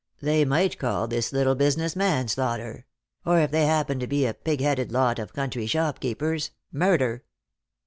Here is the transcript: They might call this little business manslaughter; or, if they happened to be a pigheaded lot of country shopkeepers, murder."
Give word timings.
They 0.19 0.45
might 0.45 0.79
call 0.79 1.07
this 1.07 1.31
little 1.31 1.53
business 1.53 1.95
manslaughter; 1.95 2.87
or, 3.23 3.39
if 3.39 3.51
they 3.51 3.67
happened 3.67 4.01
to 4.01 4.07
be 4.07 4.25
a 4.25 4.33
pigheaded 4.33 4.91
lot 4.91 5.19
of 5.19 5.31
country 5.33 5.67
shopkeepers, 5.67 6.49
murder." 6.71 7.23